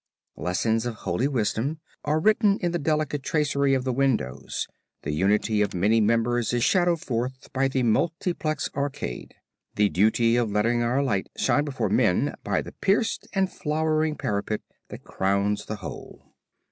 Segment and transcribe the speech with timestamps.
[0.37, 4.67] Lessons of holy wisdom are written in the delicate tracery of the windows;
[5.03, 9.35] the unity of many members is shadowed forth by the multiplex arcade;
[9.75, 14.61] the duty of letting our light shine before men, by the pierced and flowered parapet
[14.87, 16.33] that crowns the whole.